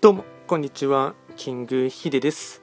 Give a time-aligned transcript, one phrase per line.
[0.00, 1.16] どうもこんにちは。
[1.34, 2.62] キングヒデです。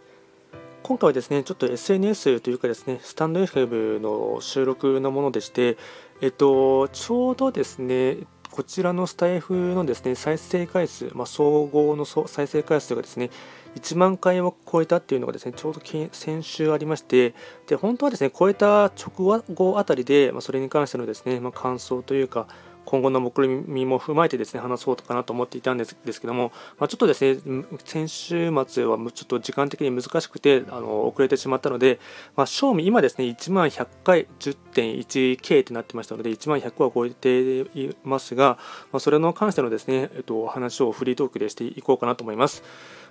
[0.84, 5.76] 今回はですねちょっと SNS というかですねスタンド FM の収録のものでして
[6.22, 8.20] えっとちょうどですね
[8.52, 13.30] こちらのスタイフのですね再生回数、まあ、総合の再生回数がですね
[13.76, 15.82] 1万回を超えたっていうのがですねちょうど
[16.14, 17.36] 先週ありまして
[17.68, 22.48] で本当はですね超えた直後あたりで、まあ、それに関してのですね、まあ、感想というか
[22.86, 32.00] 今後の目論見も踏まえてですね話そうかなと思っていたんですですけども、まあ、ちょっとですね先週末はちょっと時間的に難しくてあの遅れてしまったので、
[32.36, 38.58] まあ、賞味今ですね1万100回 10.1K ってなってましたので1万100は超えていますが、
[38.92, 42.64] まあ、それの関してのですね、えっと、話をフリートークでしていこうかなと思います。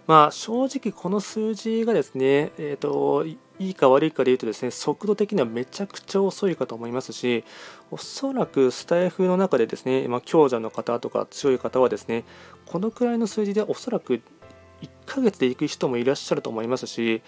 [0.07, 7.45] まあ、正直この数字がですね、えーと、いいか悪いかで言うとですね速度的にはめちゃくちゃ遅いかと思いますし
[7.91, 12.25] おそらくスタイフの中でですね、まあ、強者の方とか強い方はですね
[12.67, 14.21] このくらいの数字でおそらく
[14.83, 17.23] 1 1ヶ月で行く人もいらっしゃると思いますし、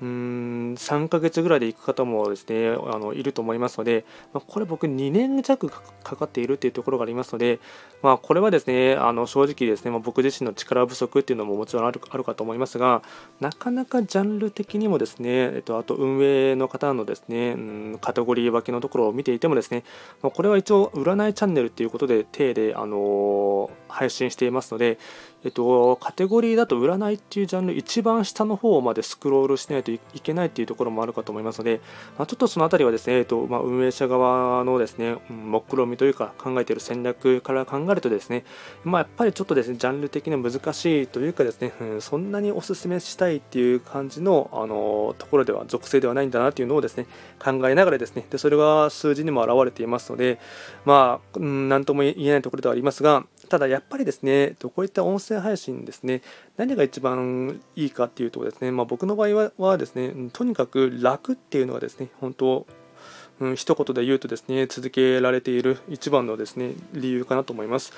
[0.00, 7.60] うーん3ヶ月ぐらいで行く方もですねあのいると思いますので、まあ、これ僕2年弱かかっているというところがありますので、
[8.02, 13.02] まあ、これはですねあの正直ですね、まあ、僕自身の力不足っていうのももちろんあるあるかと思いますが
[13.40, 19.84] なかなかジャンル的にもですね、えっと、あと運営の方のですね、うん、カテゴリー分けのところを見ていてもですね、
[20.22, 24.98] まあ、これは一応占いチャンネルっていうことで手で、あの配信していますので、
[25.44, 31.80] えっと、カテゴリーだと占いっていうジャンル一番下の方までスクロールしないといけないっていうところもあるかと思いますので、
[32.16, 38.44] まあ、ちょっとその辺りはですね、えっとまあ、運営者側のですね、目論見みというか考えている戦略から考えるとですね、
[38.84, 47.06] まあ、やっぱりちょっとですね、ジャンル的に難しいというかですね、うん、そんなにお勧めしたいっていう感じの、あのところでは属性ではないんだなっていうのをですね、
[47.38, 50.38] 考えながらですね、でそれが数字にも表れていますので、
[50.84, 56.22] まあ、うん、なんとも言えないところではありますが、ただやっぱりですね、こういった音声配信ですね、
[56.56, 62.66] 何が一番いいかっていうとですね、まあ、僕の場合はですね、とにかく楽っていうのがですね、本当、
[63.40, 67.92] うん、一言で言うとですね、続けられている一番のですね、理由かなと思います。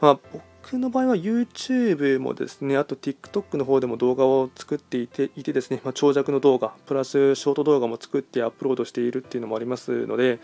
[0.00, 0.18] まあ、
[0.66, 10.40] 僕の場合は YouTube もですね、あと TikTok の方でも動画を作っていていてですね、まあ、長尺の動画、プラスショート動画も作ってアップロードしているっていうのもありますので、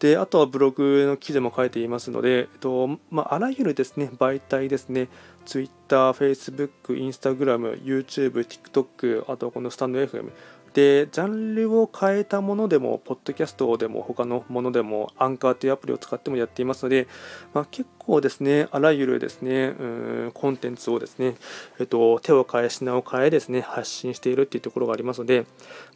[0.00, 5.08] であとはブログの記事も書いていますので、えっとまあ、あらゆるですね媒体ですね、
[5.44, 10.30] Twitter、Facebook、Instagram、YouTube、TikTok、あとこのスタンド FM、
[10.74, 17.08] で、ジャンルを変えたものでも、ポッドキャストでも、他のものでも、アンカーというアプリを使ってもやっていますので、
[17.52, 21.34] まあ、結構ですね、あらゆるですね、うんコンテンツをですね、
[21.78, 25.44] えっと、手を変え、品を変えですね、発信しているっていうところがありますので、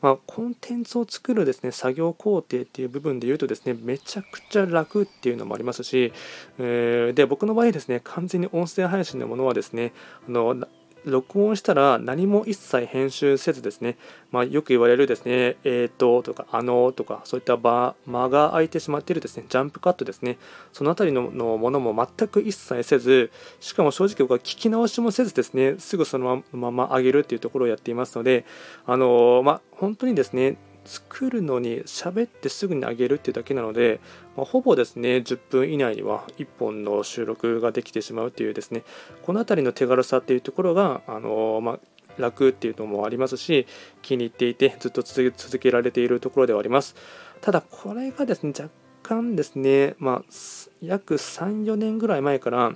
[0.01, 6.13] まあ、コンテンツを作るですね、作業工程っていう部分で言うとですね、めちゃくちゃ楽っていうのもありますし、
[6.59, 9.93] えー、で、僕の場合ですね、完全に音声配信のものはですね、
[10.29, 10.67] あの
[11.05, 13.97] 録音したら何も一切編集せずですね、
[14.31, 20.39] まあ、よく言われるですね、えーととか、あのとか、そういった場間が空いてしまっているですね、ジャンプカットですね、
[20.73, 28.45] そのあたりののものも全く一切せず、しかも正直僕は聞き直しもせずですね、すぐそのまま上げるっていうところをやっていますので、
[28.87, 34.01] あのまあ、本当にですね、作るのに喋ってすぐに上げるっていうだけなので、
[34.37, 38.85] まあ、ほぼですね10分以内には1本の収録ができてしまうというですね
[39.23, 41.79] この辺りの手軽さっていうところがあの、まあ、
[42.19, 43.67] 楽っていうのもありますし
[44.03, 46.95] 気に入っていてずっと続けられているところではあります。
[47.41, 48.71] ただこれがですね若
[49.03, 50.33] 干ですね、まあ、
[50.81, 52.73] 約34年ぐらい前から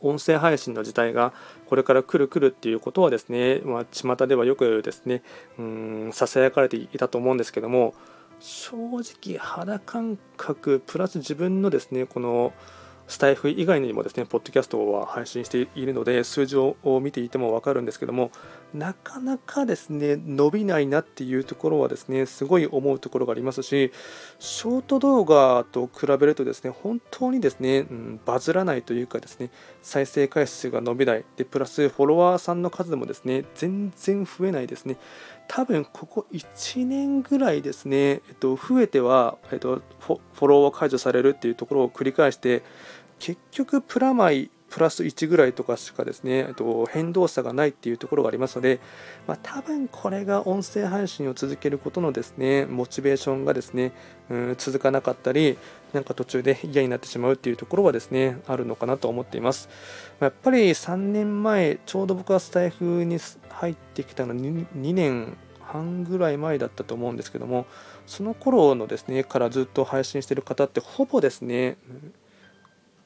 [0.00, 1.32] 音声配信の時代が
[1.68, 5.22] これから来る来るっていうことはですね、まあ、巷ではよくですね
[5.58, 7.94] うんささやかれていたと思うんですけども
[8.40, 12.52] 正直肌感覚プラス自分のですねこの
[13.08, 18.30] スタイフ以外にもですね、ポッドキャストは配信しているので、数字を見ていても分かるんですけども、
[18.74, 23.92] なかなかですね、伸びないなっていうところはですね、すごい思うところがありますし、
[24.38, 29.50] ショート動画と比べるとですね、本当にですね、うん、バズらないというかですね、
[29.80, 34.98] 再生回数が伸びない、で、プラスフォロワーさんの数もですね、全然増えないですね。
[35.48, 42.62] 多分ここ1年ぐらいですね、えっと、増えては、えっと、フォローを解除されるっていうところを繰り返して、
[43.18, 48.80] 結局プラマイプラス1ぐらいとかしかですね、と変動差がないっていうところがありますので、
[49.26, 53.92] まあ、多分これが音声配信を続けることのですね、モチベーションがですね、
[54.30, 55.58] うん続かなかったり、
[55.92, 59.68] なんか途中で嫌になってしまうっていうところはですね、あるのかなと思っています。
[60.20, 63.18] やっぱり3年前、ちょうど僕はスタイフに
[63.48, 67.66] 入ってきたのに2年半ぐらい前だったと思うんですけども、
[68.06, 71.76] その頃のですね、からずっと配信してる方ってほぼですね、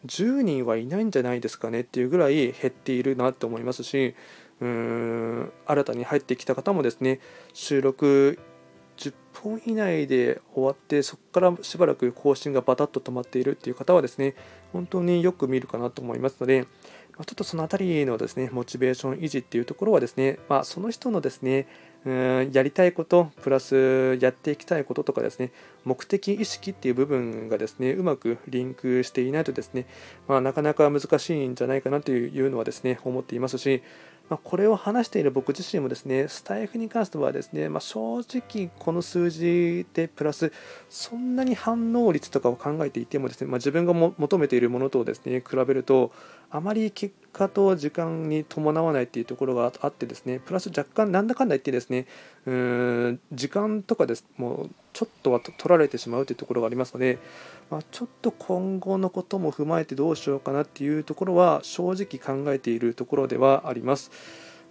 [0.07, 4.15] 10人はいないんじゃないですかねっていうぐらい減っているなと思いますし
[4.61, 7.21] うーん新たに入ってきた方もですね
[7.53, 8.39] 収録
[8.97, 14.35] 10本以内で終わってそこからしばらく更新がバタッと止まっているっていう方はですね
[14.73, 21.67] 本当によく見るかなと思いますのでちょっとそのあたりのですねモチベーション維持っていうところはですね、まあ、その人のですね
[22.05, 25.53] うんやりたいことプラスやっていきたいこととかですね。
[25.85, 29.87] 目的意識っていう部分がですねうまくリンクしていないとですね、
[30.29, 33.83] まあ、なかなか難しいんじゃないかなというのはですね思っていますし
[34.33, 40.53] まあ、これを話している僕自身もですね、スタイフに関してはですね、まあ、正直この数字でプラス、
[40.89, 46.13] そんなに反応率とかを考えていてもですね、ま、自分が求めているものとですね、比べると、
[46.49, 52.07] あまり結果と時間に伴わないっていうところがあってですね、プラス若干なんだかんだ言ってですね、
[52.47, 57.19] うーん時間とかです、もうちょっとは取られてしまうというところがありますので、
[57.71, 64.11] まあ、ちょっと今後のことも踏まえてどうしようかなっていうところは正直考えているところではあります。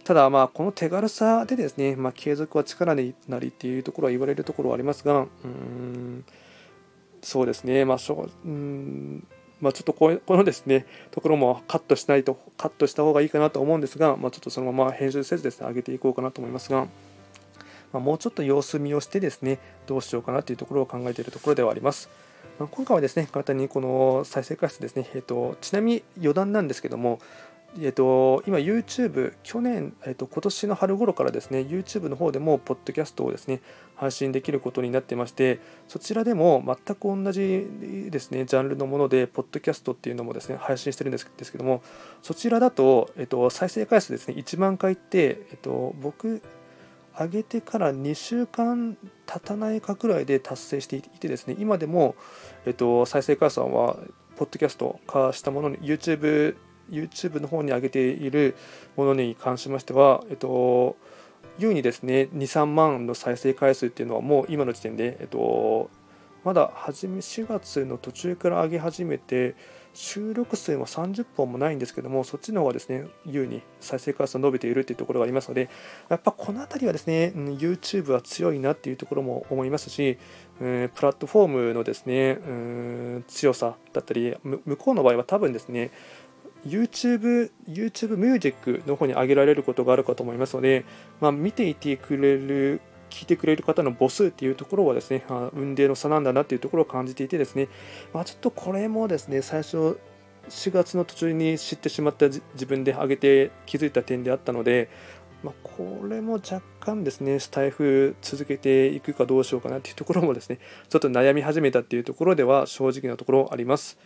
[0.04, 6.26] ただ、まあ、この手軽さでですね、まあ、継続は力になりっていうところは言われるところはありますが、うーん
[7.22, 9.28] そうですね、まあ、しょうん
[9.62, 16.88] まあ、ちょっとここのですね、ところもカットしないと、カットした方がいいかなと思うんですが、まあ、ちょっとそのまま編集せずですね、上げていこうかなと思いますが、
[17.94, 22.10] まあ、もうちょっと様子見をしてですね、どうしようかなというところを考えているところではあります。
[22.60, 27.20] まあ、今回はですね、簡単にこの再生回数ですね、えーと、ちなみに余談なんですけども、
[27.80, 33.62] えーと、今 YouTube、去年、えーと、今年の春頃からですね、YouTube の方でも、ポッドキャストをですね、
[33.96, 37.66] 配信できることになってまして、そちらでも全く同じ
[38.12, 41.82] ですね、ジャンルのもので、ポッドキャストっていうのもですね、配信してるんですけども、
[42.22, 46.42] そちらだと、えー、と再生回数ですね、1万回って、えー、と僕、
[47.18, 52.16] 上げてから2週間経たないかくらいで達成していてですね、今でも、
[52.66, 53.98] えっと、再生回数は、
[54.36, 56.56] ポッドキャスト化したものに、YouTube,
[56.92, 58.56] YouTube の方に上げている
[58.96, 60.96] ものに関しましては、えっと、
[61.58, 65.90] 優にですね、2、3万の再生回数っていうのはもう今の時点で、えっと、
[66.44, 69.56] まだ初め4月の途中から上げ始めて、
[69.94, 75.70] 収録数も30本もないんですけども、そっちの方がですね、優に再生回数伸びているというところがありますので、
[76.08, 80.18] やっぱこの辺りはですね、YouTube は強いなっていうところも思いますし、
[80.60, 82.40] プラットフォームのですね、
[83.28, 85.92] 強さだったり、向こうの場合は多分ですね、
[86.66, 90.86] YouTube, YouTube ミュージックの方に上げられることがあるかと思いますので、
[91.20, 97.68] まあ、見ていてくれる聞いてくれる方の母数っていうところはですね、あ運命の差なんだなっていうところを感じていてですね、
[98.14, 100.00] まあ、ちょっとこれもですね、最初
[100.50, 104.90] 4月の途中に知ってしまった自分で上げて気づいた点であったので、
[105.44, 110.60] まあ、これも若干ですね、スタイフ続けていくかどうしようかなっていうところもですね、
[110.90, 113.98] ちょっと悩み始めたっていうところでは正直なところあります。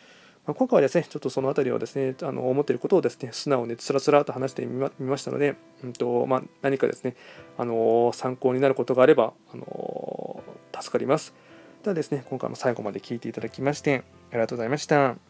[0.45, 7.15] まあ、今回はですね、ちょっとその辺りをですね、あの思っていることをですね、素直につらつらと話してみましたので、うんとまあ、何かですね、
[7.57, 10.43] あの参考になることがあれば、あの
[10.79, 11.33] 助かります。
[11.83, 15.24] ではですね、今回も最後まで聞いていただきまして、ありがとうございました。